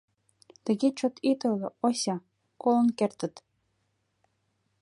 [0.65, 2.15] —Тыге чот ит ойло, Ося,
[2.61, 3.35] колын кертыт.